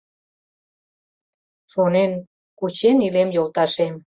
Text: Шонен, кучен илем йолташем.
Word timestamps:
Шонен, 1.71 2.11
кучен 2.59 2.97
илем 3.05 3.29
йолташем. 3.35 3.93